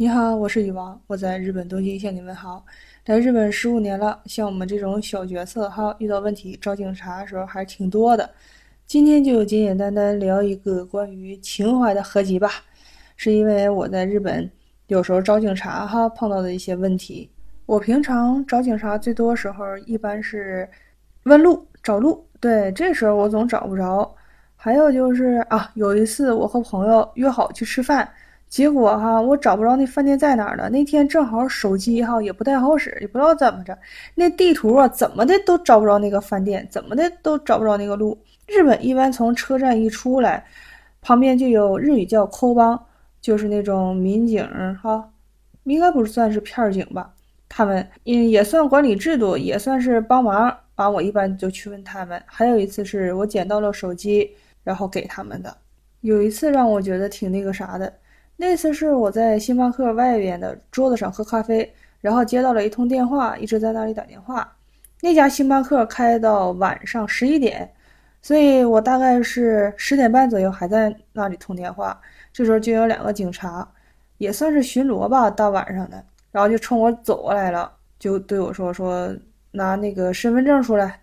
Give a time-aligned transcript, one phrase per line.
[0.00, 2.64] 你好，我是羽王，我在日本东京向你问好。
[3.04, 8.30] 来日本十五年了，像我们这种小角色哈，遇到问题找警察的时候还是挺多的。
[8.86, 12.48] 今天就简简单单聊一个关于情怀的合集吧，
[13.14, 14.50] 是因为我在日本
[14.86, 17.30] 有时候找警察哈碰到的一些问题。
[17.66, 20.66] 我平常找警察最多时候一般是
[21.24, 24.10] 问路找路，对，这时候我总找不着。
[24.56, 28.10] 还有就是啊，有一次我和朋友约好去吃饭。
[28.50, 30.68] 结果哈，我找不着那饭店在哪儿了。
[30.68, 33.78] 那天正好手机哈也不太好使，也不知道怎么着，
[34.16, 38.18] 那地图啊怎么的都找不着那个饭店，怎么的都找不着那个路。
[38.48, 40.44] 日本一般从车站一出来，
[41.00, 42.78] 旁边就有日语叫扣帮，
[43.20, 44.44] 就是那种民警
[44.82, 45.08] 哈，
[45.62, 47.14] 应该不算是片警吧？
[47.48, 50.54] 他们嗯也算管理制度，也算是帮忙。
[50.74, 52.20] 把，我一般就去问他们。
[52.26, 54.28] 还有一次是我捡到了手机，
[54.64, 55.56] 然后给他们的。
[56.00, 57.92] 有一次让我觉得挺那个啥的。
[58.40, 64.50] 那次是我在星巴克外边的桌子上喝咖啡，然后接到了一通电话，一直在那里打电话。
[65.02, 67.70] 那家星巴克开到晚上十一点，
[68.22, 72.00] 所以我大概是十点半左右还在那里通电话。
[72.32, 73.68] 这时候就有两个警察，
[74.16, 79.14] 也算是巡逻吧，大晚上的，然后就冲我走过来了，就对我说：“说
[79.50, 80.98] 拿那个身份证出来。”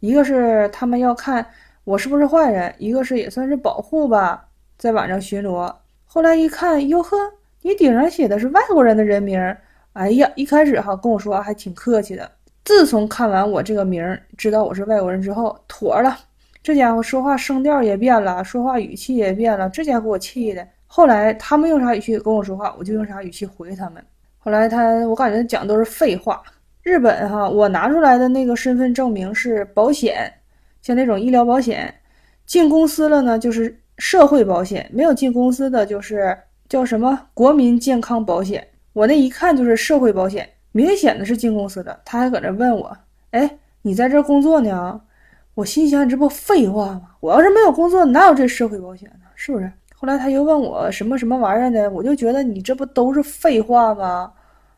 [0.00, 1.46] 一个是他们要看
[1.84, 5.70] 我是不是坏人，一个是也算是保护吧，在晚上巡逻。
[6.12, 7.16] 后来一看，哟呵，
[7.62, 9.56] 你顶上写的是外国人的人名儿。
[9.92, 12.28] 哎呀，一开始哈跟我说还挺客气的。
[12.64, 16.18] 自从看完我这个名儿，知道我是外国人之后，妥了。
[16.64, 19.70] 这家伙说话声调也变了，说话语气也变了。
[19.70, 20.66] 这家伙给我气的。
[20.88, 24.04] 后来他们用啥语气跟我说话，我就用啥语气回他们。
[24.36, 26.42] 后来他，我感觉讲的都是废话。
[26.82, 30.28] 日本哈，我拿出来的那个身份证明是保险，
[30.82, 31.94] 像那种医疗保险。
[32.46, 33.76] 进公司了呢，就是。
[34.00, 36.34] 社会保险没有进公司的就是
[36.70, 42.00] 叫什么国民健康保险，我那一看就是社会保险，明显的是进公司的。
[42.02, 42.96] 他还搁那问我，
[43.32, 44.98] 哎，你在这工作呢？
[45.54, 47.02] 我心想，你这不废话吗？
[47.20, 49.26] 我要是没有工作，哪有这社会保险呢？
[49.34, 49.70] 是不是？
[49.94, 54.32] 后来他又问我什么什么玩意儿的，我就觉得你这不都是废话吗？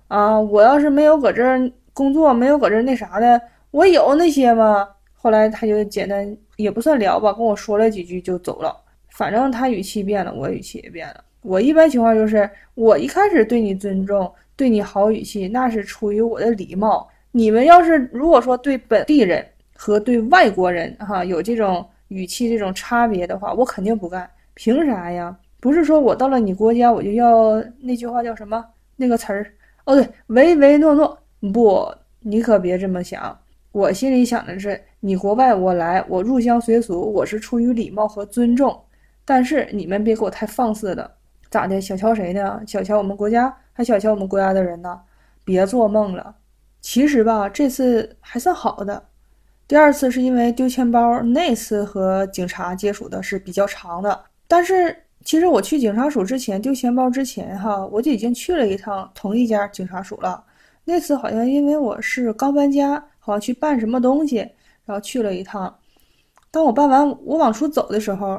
[0.09, 4.89] 啊，我要是没有搁这儿工作，没有搁这儿那啥的，我有那些吗？
[5.15, 8.77] 后来他就简单也不算聊吧，跟我说了几句就走了。
[9.13, 11.23] 反正他语气变了，我语气也变了。
[11.43, 17.09] 我一般情况就是，我一开始对你尊重，对你好语气，那是出于我的礼貌。
[17.31, 24.29] 你们要是如果说对本地人和对外国人哈有这种语气这种差别的话，我肯定不干。
[24.55, 25.37] 凭啥呀？
[25.61, 28.65] 不是说我到了你国家我就要那句话叫什么
[28.97, 29.47] 那个词儿？
[29.85, 31.19] 哦，对，唯唯诺诺。
[31.53, 33.37] 不，你可别这么想。
[33.73, 38.79] 我心里想的是，你国外我来，我入乡随俗，我是出于礼貌和尊重。
[39.33, 41.11] 但是你们别给我太放肆了，
[41.49, 41.81] 咋的？
[41.81, 42.63] 小瞧谁呢？
[42.67, 45.01] 小瞧我们国家，还小瞧我们国家的人呢？
[45.43, 46.37] 别做梦了。
[46.83, 49.03] 其实吧，这次还算好的。
[49.67, 54.23] 第二次是因为丢钱包，那次和警察接触的是比较长的。
[54.47, 54.95] 但是
[55.25, 60.45] 其实我去警察署之前，丢钱包之前，哈，我就已经去了一趟同一家警察署了。
[60.85, 64.47] 那次好像因为我是刚搬家，好像去办什么东西，
[64.85, 65.75] 然后去了一趟。
[66.51, 68.39] 当我办完，我往出走的时候。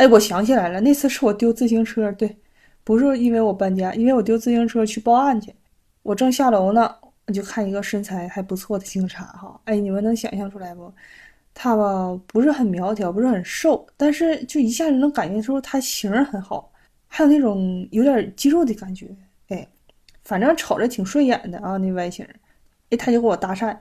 [0.00, 2.34] 哎，我想起来了，那次是我丢自行车，对，
[2.82, 5.54] 不是因为我搬家，因为我丢自行车去报案去。
[6.02, 6.90] 我正下楼呢，
[7.26, 10.90] 我就看一个身材还不错的警察，哈，哎，你们能想象出来不？
[11.52, 16.72] 他吧不是很苗条，不是很瘦，但是就一下子能感觉出他型很好，
[17.06, 19.06] 还有那种有点肌肉的感觉，
[19.48, 19.68] 哎，
[20.24, 22.26] 反正瞅着挺顺眼的啊，那外形。
[22.88, 23.76] 哎，他就跟我搭讪，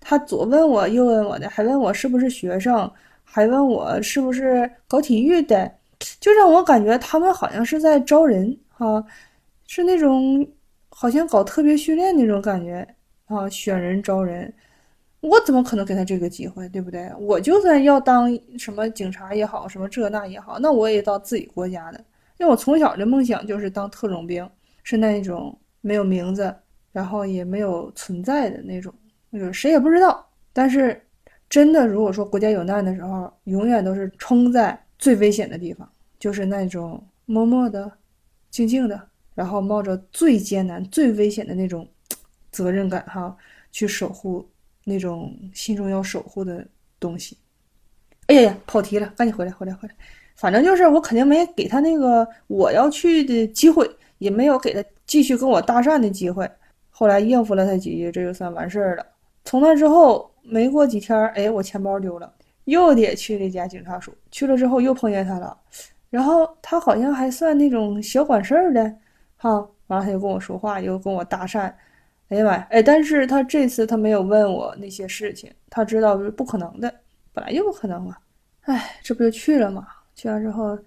[0.00, 2.90] 他左问我右问我的，还问我是不是学生。
[3.30, 5.70] 还问我是不是搞体育的，
[6.18, 9.04] 就让我感觉他们好像是在招人哈，
[9.66, 10.44] 是那种
[10.88, 12.86] 好像搞特别训练那种感觉
[13.26, 14.52] 啊，选人招人，
[15.20, 17.12] 我怎么可能给他这个机会，对不对？
[17.20, 18.28] 我就算要当
[18.58, 21.98] 什么警察也好，什么这那也好，那我也到自己国家的，
[22.38, 24.48] 因为我从小的梦想就是当特种兵，
[24.82, 26.52] 是那种没有名字，
[26.90, 28.92] 然后也没有存在的那种，
[29.30, 31.00] 那个谁也不知道，但是。
[31.48, 37.90] 真的，如果说国家有难的时候，永远都是冲在最危险的地方，就是那种默默的、
[38.50, 39.00] 静静的，
[39.34, 41.88] 然后冒着最艰难、最危险的那种
[42.50, 43.34] 责任感，哈，
[43.72, 44.46] 去守护
[44.84, 46.66] 那种心中要守护的
[47.00, 47.36] 东西。
[48.26, 49.94] 哎呀呀，跑题了，赶紧回来，回来，回来。
[50.36, 56.48] 反正就是我肯定没给他那个我要去的机会，也没有给他继续跟我搭讪的机会。
[56.90, 59.06] 后来应付了他几句，这就算完事儿了。
[59.48, 60.30] 从那之后。
[60.50, 62.32] 没过几天，哎，我钱包丢了，
[62.64, 64.10] 又得去那家警察署。
[64.30, 65.54] 去了之后又碰见他了，
[66.08, 68.96] 然后他好像还算那种小管事儿的，
[69.36, 69.56] 哈，
[69.88, 71.70] 完了他就跟我说话，又跟我搭讪。
[72.28, 72.66] 哎呀妈呀！
[72.70, 76.90] 哎，但是他这次他没有问我那些事情，他知道是不可能的，
[77.34, 78.16] 本来就不可能嘛。
[78.62, 79.86] 哎，这不就去了吗？
[80.14, 80.78] 去完之后，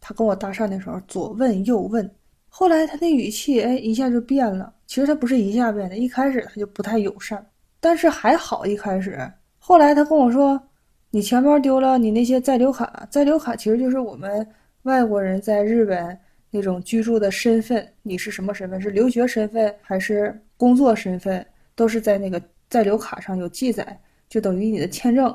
[0.00, 2.10] 他跟我搭讪的时候左问右问，
[2.48, 4.72] 后来他那语气哎一下就变了。
[4.86, 7.44] 其实他不是一下变的，一开始他就不太友善，
[7.80, 9.18] 但是还好一开始。
[9.58, 10.62] 后来他跟我说
[11.10, 14.46] ：“你钱包丢了，你那些在留卡，在留卡其实就是我们
[14.82, 16.18] 外国人在日本
[16.50, 18.80] 那种居住的身份，你是什么身份？
[18.80, 22.38] 是留学身份还是？”工作身份都是在那个
[22.68, 23.98] 在留卡上有记载，
[24.28, 25.34] 就等于你的签证，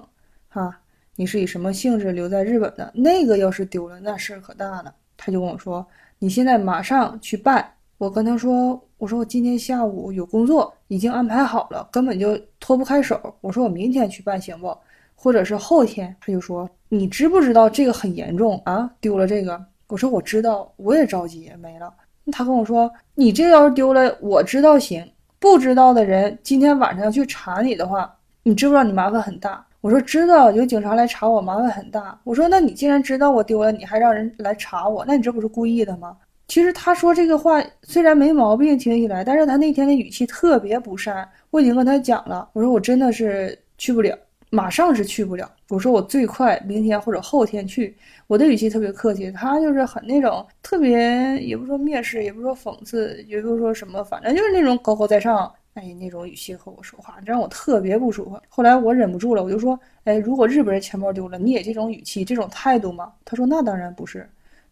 [0.49, 0.79] 哈，
[1.15, 2.91] 你是以什么性质留在日本的？
[2.93, 4.93] 那个要是丢了，那事儿可大了。
[5.17, 5.83] 他就跟我说
[6.19, 14.75] ：“你现在马上去办。”我跟他说：“我说我今天下午有工作，已经安排好了，根本就脱不开手。”我说：“我明天去办行不？
[15.13, 18.89] 或者是后天？”他就说：“你知不知道这个很严重啊？
[18.99, 21.93] 丢了这个。”我说：“我知道，我也着急，没了。”
[22.33, 25.07] 他跟我说：“你这要是丢了，我知道行。”
[25.37, 28.11] 不知道的人今天晚上要去查你的话，
[28.41, 29.63] 你知不知道你麻烦很大？
[29.81, 32.19] 我说知道，有警察来查我，麻烦很大。
[32.23, 36.17] 我说那你既然知道我丢了，你还让人来查我，那你这不是故意的吗？
[36.47, 41.27] 其实他说这个话虽然没毛病，听起来，但是他那天的语气特别不善。
[41.49, 44.17] 我已经跟他讲了，我说我真的是去不了。
[44.51, 45.51] 马上是去不了。
[45.69, 47.95] 我说我最快明天或者后天去。
[48.27, 58.39] 我的语气特别客气，他就是很那种特别，也不说蔑视，也不说讽刺，也不说什么，反正就是那种高高在上，哎，那种语气和我说话，让我特别不舒服。
[58.47, 63.11] 后来我忍不住了，我就说，哎，如果日本人钱包丢了，你也这种语气、这种态度吗？
[63.25, 64.29] 他说那当然不是。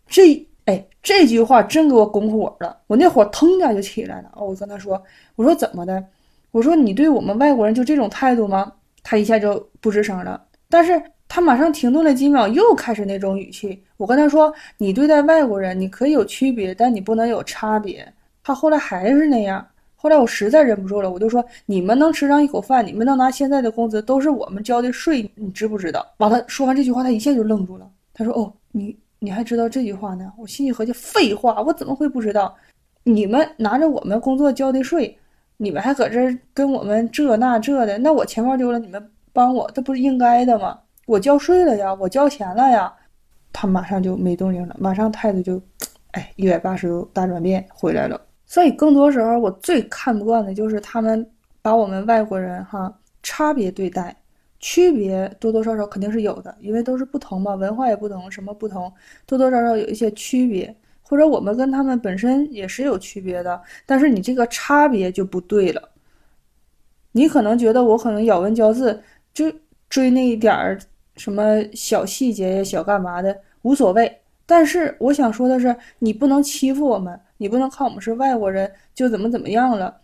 [0.08, 4.32] 这，哎，这句话真给我拱火了，我那火腾一下就起来了。
[4.36, 5.02] 哦我跟他说，
[5.36, 6.04] 我说怎么的？
[6.52, 8.72] 我说你对我们外国人就这种态度吗？
[9.04, 13.84] 他一下就不吱声了，但是他马上停顿了几秒，又开始那种语气。
[13.98, 18.08] 我跟他说：“你对待外国人，你可以有区别，但你不能有差别。”
[18.44, 19.66] 他后来还是那样。
[19.96, 27.90] 后来我实在忍不住了，我就说：“你们能吃上一口饭，你们能拿现在的工资，都是我们交的税，你知不知道？”完了，说完这句话，他一下就愣住了。
[28.14, 32.54] 他说：“哦，你你还知道这句话呢？”我心里合计：“废话，我怎么会不知道？
[33.04, 35.18] 你们拿着我们工作交的税。”
[35.58, 40.78] 你们还搁这儿跟我们这那这的，那我钱包丢了，你们帮我，这不是应该的吗？
[41.06, 42.92] 我交税了呀，我交钱了呀。
[43.54, 45.62] 他马上就没动静了，马上态度就，
[46.12, 48.20] 哎，一百八十度大转变回来了。
[48.46, 51.26] 所以更多时候，我最看不惯的就是他们
[51.62, 52.92] 把我们外国人哈
[53.22, 54.14] 差别对待，
[54.64, 58.90] 区别多多少少肯定是有的，因为都是不同嘛，文化也不同，什么不同，
[59.26, 60.74] 多多少少有一些区别。
[61.02, 65.90] 或者我们跟他们本身也是有区别的，但是你这个差别就不对了。
[67.12, 69.52] 你可能觉得我可能咬文嚼字就
[69.90, 70.80] 追那一点儿
[71.18, 80.00] 什么小细节呀、小干嘛的无所谓，但是我想说的是，你不能欺负我们，你不能看我们是外国人就怎么怎么样了。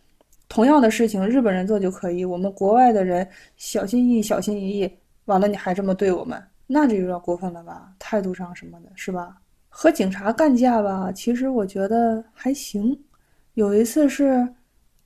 [0.49, 3.25] 同样的事情，日本人做就可以，我们国外的人
[3.55, 4.91] 小心翼翼、小心翼翼，
[5.25, 7.93] 完了你还这么对我们，那就有点过分了吧？
[7.99, 9.37] 态度上什么的，是吧？
[9.69, 12.99] 和警察干架吧，其实我觉得还行。
[13.53, 14.47] 有一次是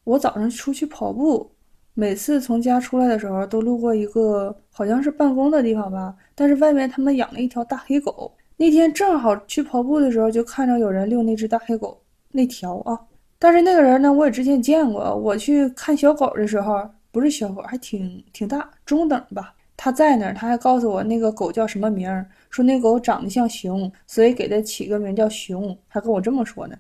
[0.06, 1.52] 我早上出去跑步，
[1.94, 8.34] 每次从家出来的时候都路过一个好像是办公的地方吧，但是外面他们养了一条大黑狗。
[8.56, 12.02] 那天正好去跑步的时候，就看着有人遛那只大黑狗，
[12.32, 12.98] 那条啊。
[13.44, 15.14] 但是那个人呢，我也之前见过。
[15.14, 19.54] 我去看小狗的时候，不是小狗，还挺挺大，中等吧。
[19.76, 26.78] 他在那儿，他还告诉我那个狗叫什么名儿，说那狗长得像熊，所以给它起个名叫熊，还跟我这么说呢。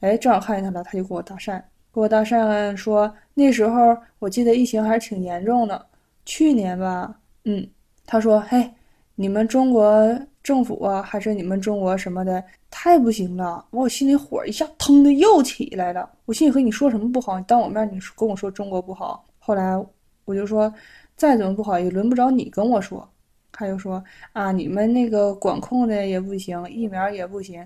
[0.00, 1.52] 哎，正好看见他了，他就跟我搭讪，
[1.90, 5.86] 跟我搭讪说那时候我记得疫情还是挺严重的，
[6.26, 7.66] 去年吧，嗯，
[8.04, 8.70] 他说嘿，
[9.14, 10.06] 你们中国
[10.42, 19.76] 政府啊，还是你们中国什么的太不行了，我心里火一下腾的又起来了，我心里和你说什么不好，你当我面你跟我说中国不好，后来
[20.24, 20.72] 我就说。
[21.14, 23.08] 再怎么不好也轮不着你跟我说，
[23.52, 27.64] 他又说啊，你们那个管控的也不行，疫苗也不行，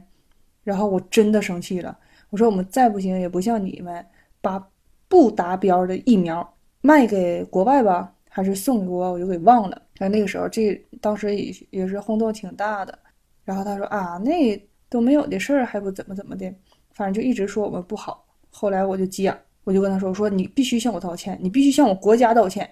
[0.62, 1.97] 然后我真的生气了，
[2.28, 4.04] 我说我们再不行也不像你们
[4.42, 4.62] 把
[5.09, 6.47] 不达标的疫苗
[6.83, 9.80] 卖给国外吧，还是送给国，我就给忘了。
[9.98, 12.98] 然后那个时候这当时也也是轰动挺大的，
[13.44, 14.56] 然后他说啊，那
[14.88, 16.52] 都没有的事儿，还不怎么怎么的，
[16.92, 18.26] 反正就一直说我们不好。
[18.50, 22.70] 后来我就急眼，我就跟他说，我说你必须向我道歉，你必须向我国家道歉。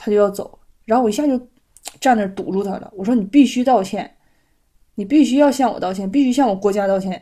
[0.00, 1.36] 他就要走，然后我一下就
[2.00, 2.88] 站那堵住他了。
[2.94, 4.16] 我说：“你必须道歉，
[4.94, 7.20] 你必须要向我道歉，必须向我国家道歉。”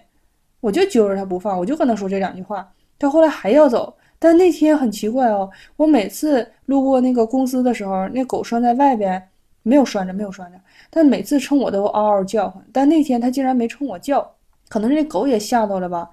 [0.60, 2.70] 我就揪着他不放，我就跟他说这两句话。
[2.98, 9.22] 他后来还要走，但那天很奇怪哦，我每次路过那个公司的时候，那狗拴在外边，
[9.62, 10.58] 没有拴着，没有拴着，
[10.90, 12.64] 但每次冲我都嗷嗷叫唤。
[12.72, 14.34] 但那天它竟然没冲我叫，
[14.68, 16.10] 可能是那狗也吓到了吧？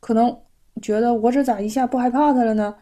[0.00, 0.36] 可能
[0.80, 2.74] 觉得我这咋一下不害怕它了呢？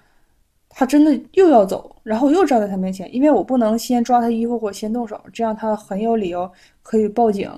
[0.68, 6.50] 它真的又要走，然后又站在它面前，因为我不能先抓它衣服或先动手，这样它很有理由
[6.82, 7.50] 可以报警，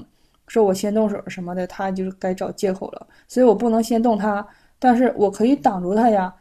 [0.46, 3.06] 说我先动手什么的，它就该找借口了。
[3.26, 4.46] 所以我不能先动它，
[4.78, 6.32] 但是我可以挡住它呀，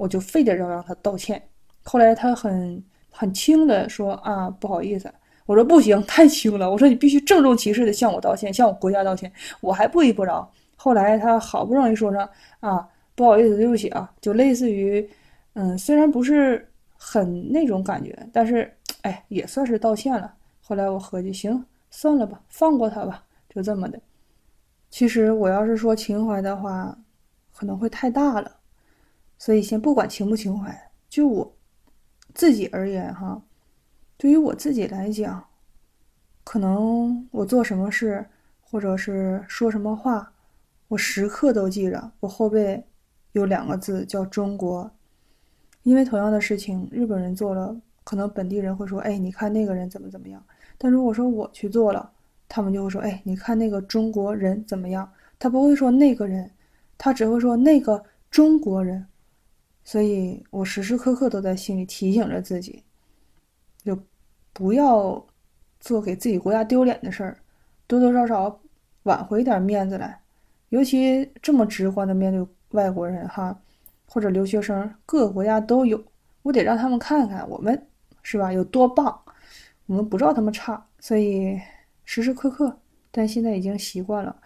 [0.00, 1.42] 我就非得要让他道歉。
[1.82, 5.12] 后来他很很轻的说啊，不好意思。
[5.44, 6.70] 我说不行，太轻了。
[6.70, 9.30] 我说你必须郑重其事的向我道歉，向我国家道歉。
[9.60, 10.50] 我还不依不饶。
[10.74, 12.26] 后来他好不容易说上
[12.60, 15.06] 啊，不好意思，对不起啊，就类似于。
[15.52, 16.66] 嗯，虽然不是
[16.96, 20.32] 很那种感觉，但是哎，也算是道歉了。
[20.62, 24.00] 后来我合计，行，算了吧，放过他吧，就这么的。
[24.88, 26.96] 其实我要是说情怀的话，
[27.52, 28.50] 可能会太大了，
[29.40, 31.56] 所以先不管情不情怀，就我
[32.34, 33.42] 自己而言哈，
[34.18, 35.42] 对于我自己来讲，
[36.44, 38.26] 可能我做什么事
[38.60, 40.30] 或者是说什么话，
[40.88, 42.84] 我时刻都记着，我后背
[43.32, 44.90] 有两个字叫中国。
[45.84, 50.44] 因为同样的事情，日本人做了，可能本地人会说：“哎，你看那个人怎么怎么样。”
[50.76, 52.12] 但如果说我去做了，
[52.46, 56.50] 他们就会说：“哎，你看那个中国人怎么样？”他不会说那个人，
[56.98, 59.06] 他只会说那个中国人。
[59.84, 62.82] 所以我时时刻刻都在心里提醒着自己，
[63.84, 63.98] 就
[64.52, 65.24] 不要
[65.80, 67.36] 做给自己国家丢脸的事儿，
[67.86, 68.60] 多多少少
[69.04, 70.20] 挽回点面子来。
[70.68, 73.60] 尤其这么直观的面对外国人，哈。
[74.12, 76.04] 或者留学生，各个国家都有，
[76.42, 77.80] 我得让他们看看我们
[78.24, 79.16] 是吧有多棒，
[79.86, 81.56] 我们不知道他们差，所以
[82.04, 82.76] 时时刻刻，
[83.12, 84.36] 但现在已经习惯了，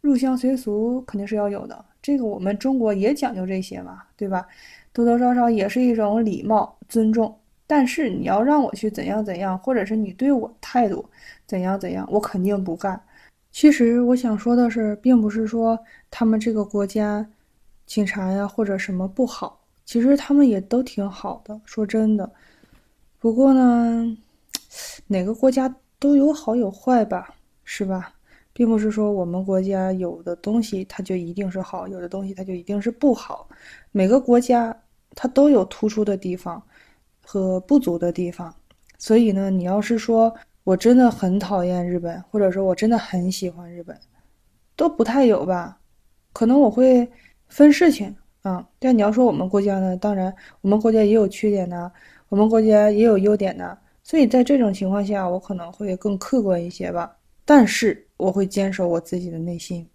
[0.00, 4.46] 入乡随俗肯定是要有的，这个我们中国也讲究这些嘛，对吧？
[5.04, 7.34] 多多少少也是一种礼貌尊重，
[7.66, 11.08] 但是你要让我去怎样怎样，或者是你对我态度
[11.46, 13.00] 怎样怎样，我肯定不干。
[13.52, 15.78] 其实我想说的是，并不是说
[16.10, 17.26] 他们这个国家。
[17.86, 21.58] 警察呀，或者什么不好，其实他们也都挺好的。
[21.64, 22.30] 说真的，
[23.18, 24.14] 不过呢，
[25.06, 28.12] 哪个国家都有好有坏吧，是吧？
[28.52, 33.48] 并不是说我们国家有的东西它就一定是好，有的东西它就一定是不好。
[33.90, 34.76] 每个国家
[35.20, 36.62] 它都有突出的地方
[37.24, 38.54] 和不足的地方。
[38.98, 40.32] 所以呢，你要是说
[40.62, 43.98] 我真的很讨厌日本，或者说我真的很喜欢日本，
[44.76, 45.80] 都不太有吧？
[46.32, 47.10] 可能我会。
[47.50, 51.90] 分事情啊，但你要说我们国家呢，当然我们国家也有缺点呢，
[52.28, 57.16] 我们国家也有优点呢，所以在这种情况下，我可能会更客观一些吧。
[57.46, 59.88] 但是我会坚守我自己的内心，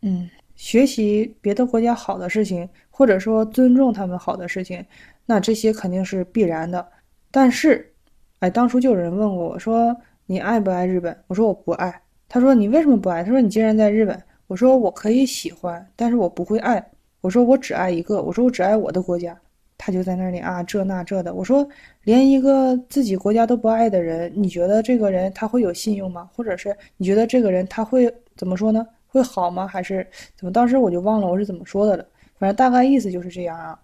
[0.00, 2.66] 嗯，学习别的国家好的事情，
[2.96, 4.84] 或者说尊重他们好的事情，
[5.26, 6.86] 那这些肯定是必然的。
[7.32, 7.92] 但是，
[8.38, 9.96] 哎，当初就有人问过我说
[10.26, 11.16] 你爱不爱日本？
[11.26, 11.92] 我说我不爱。
[12.28, 13.24] 他说你为什么不爱？
[13.24, 16.84] 他说你既然在日本，我说我可以喜欢，但是我不会爱。
[17.20, 19.36] 我说我只爱一个，我说我只爱我的国家，
[19.76, 21.34] 他就在那里啊这那这的。
[21.34, 21.68] 我说
[22.04, 26.30] 连一个自己国家都不爱的人，你觉得这个人他会有信用吗？
[26.32, 28.86] 或者是你觉得这个人他会怎么说呢？
[29.08, 29.66] 会好吗？
[29.66, 30.52] 还是怎么？
[30.52, 32.06] 当时我就忘了我是怎么说的了。
[32.38, 33.78] 反正大概意思就是这样啊。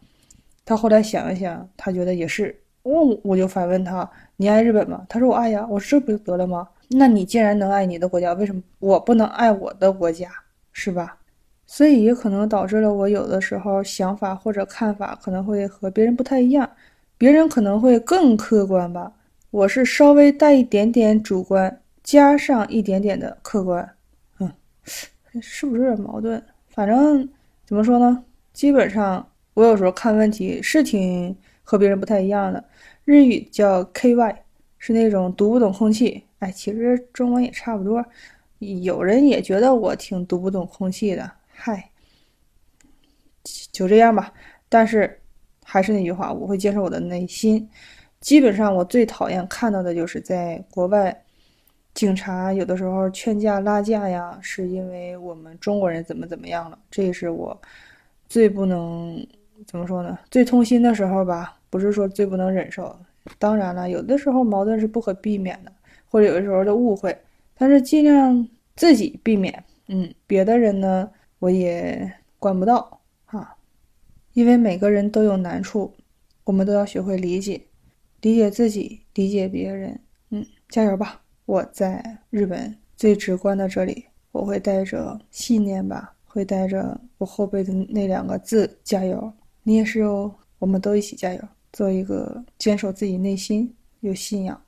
[0.64, 2.54] 他后来想一想，他觉得也是。
[2.82, 5.04] 我我就反问他：你爱日本吗？
[5.08, 5.66] 他说我爱呀。
[5.68, 6.68] 我说这不就得了吗？
[6.88, 10.28] 那你既然能爱你的国家，为什么我不能爱我的国家？
[10.72, 11.16] 是吧？
[11.66, 16.68] 所以也可能导致了我有的时候想法或者看法可能会和别人不太一样，
[17.16, 19.12] 别人可能会更客观吧，
[19.50, 23.88] 我是稍微带一点点主观，加上一点点的客观，
[24.40, 24.50] 嗯，
[25.40, 26.42] 是不是有点矛盾？
[26.70, 27.28] 反正
[27.64, 28.24] 怎么说呢，
[28.60, 32.62] 基本上我有时候看问题是挺和别人不太一样的。
[33.06, 34.36] 日语叫 KY，
[34.76, 38.04] 是那种读不懂空气，哎，其实中文也差不多，
[38.58, 41.32] 有人也觉得我挺读不懂空气的。
[41.48, 41.90] 嗨，
[43.72, 44.30] 就这样吧。
[44.68, 45.18] 但是
[45.64, 47.66] 还是那句话，我会坚守我的内心。
[48.20, 51.24] 基本上，我最讨厌看到的就是在国外，
[51.94, 56.78] 警察有的时候劝架拉架呀，是因为我们中国人怎么怎么样了。
[56.90, 57.58] 这也是我
[58.30, 59.22] 最不能
[59.66, 60.18] 怎么说呢？
[60.30, 61.58] 最痛心的时候吧。
[61.68, 62.98] 不是说最不能忍受。
[63.38, 65.72] 当然了，有的时候矛盾是不可避免的，
[66.08, 67.16] 或者有的时候的误会，
[67.56, 69.62] 但是尽量自己避免。
[69.86, 71.08] 嗯，别的人呢？
[71.38, 73.56] 我也管不到哈，
[74.32, 75.94] 因为每个人都有难处，
[76.42, 77.60] 我们都要学会理解，
[78.20, 80.00] 理解自己，理解别人。
[80.30, 81.22] 嗯，加油吧！
[81.46, 89.32] 我在日本最直观的这里，我会带着信念吧，会带着我后背的那两个字“加油”。
[89.64, 94.58] 你也是哦，我们都一起加油，做一个坚守自己内心、有信仰，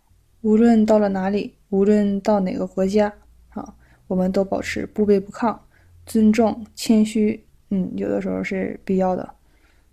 [0.40, 3.12] 无论到了哪里，无论到哪个国家，
[3.50, 3.72] 啊，
[4.08, 5.56] 我们都保持不卑不亢。
[6.04, 7.40] 尊重、谦虚，
[7.70, 9.28] 嗯，有的时候是必要的。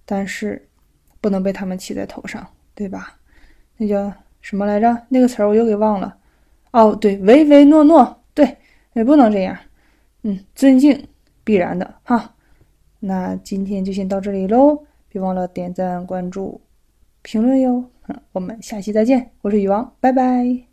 [0.06, 0.68] 但是
[1.22, 3.16] 不能被他们骑在头上，对吧？
[3.78, 4.12] 那叫
[4.42, 5.06] 什么来着？
[5.08, 6.18] 那个词儿我又给忘了。
[6.72, 8.58] 哦，对，唯唯诺诺，对，
[8.94, 9.58] 也不能这样。
[10.24, 11.08] 嗯，尊敬
[11.50, 12.36] 必然的哈。
[13.00, 16.62] 那今天就先到这里喽，别忘了点赞、关注、
[17.24, 17.86] 评论哟。
[18.34, 20.69] 我们下期再见，我是雨王，拜拜。